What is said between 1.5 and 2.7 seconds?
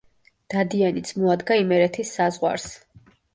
იმერეთის საზღვარს.